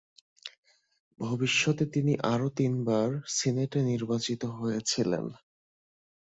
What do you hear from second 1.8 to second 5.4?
তিনি আরও তিনবার সিনেটে নির্বাচিত হয়েছিলেন।